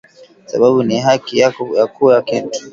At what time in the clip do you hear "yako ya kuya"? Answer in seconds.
1.41-2.17